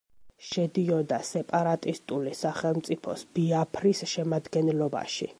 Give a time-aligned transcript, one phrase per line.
[0.51, 5.29] შედიოდა სეპარატისტული სახელმწიფოს ბიაფრის შემადგენლობაში.